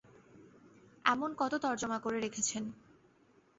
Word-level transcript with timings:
এমন 1.05 1.29
কত 1.37 1.53
তর্জমা 1.63 1.97
করে 1.99 2.17
রেখেছেন? 2.19 2.63